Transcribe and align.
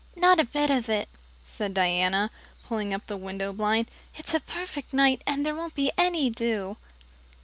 "Not 0.15 0.39
a 0.39 0.43
bit 0.45 0.71
of 0.71 0.89
it," 0.89 1.09
said 1.43 1.75
Diana, 1.75 2.31
pulling 2.67 2.91
up 2.91 3.05
the 3.05 3.15
window 3.17 3.53
blind. 3.53 3.85
"It's 4.15 4.33
a 4.33 4.39
perfect 4.39 4.93
night, 4.93 5.21
and 5.27 5.45
there 5.45 5.53
won't 5.53 5.75
be 5.75 5.91
any 5.95 6.27
dew. 6.31 6.77